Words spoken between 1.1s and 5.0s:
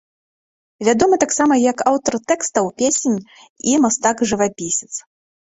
таксама як аўтар тэкстаў песень і мастак-жывапісец.